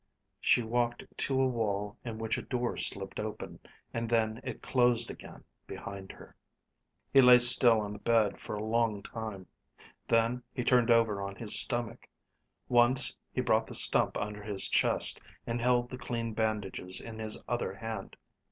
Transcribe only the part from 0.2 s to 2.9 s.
She walked to a wall in which a door